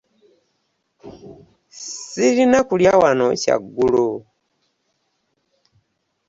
[1.75, 4.07] Ssirina kulya wano kyaggulo?